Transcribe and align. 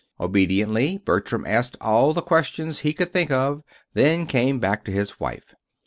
Obediently 0.19 0.97
Bertram 0.97 1.45
asked 1.45 1.77
all 1.79 2.11
the 2.11 2.23
question 2.23 2.71
she 2.73 2.91
could 2.91 3.13
think 3.13 3.29
of, 3.29 3.61
then 3.93 4.25
came 4.25 4.57
back 4.57 4.83
to 4.85 4.91
his 4.91 5.19
wife. 5.19 5.53